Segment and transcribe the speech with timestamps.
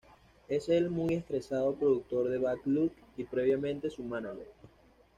[0.47, 4.47] Es el muy estresado productor de Bad Luck y previamente su mánager.